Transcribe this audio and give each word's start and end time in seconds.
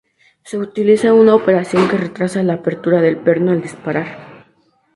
Se 0.43 0.57
utiliza 0.57 1.13
una 1.13 1.35
operación 1.35 1.87
que 1.87 1.95
retrasa 1.95 2.41
la 2.41 2.53
apertura 2.55 3.01
del 3.03 3.17
perno 3.17 3.51
al 3.51 3.61
disparar. 3.61 4.47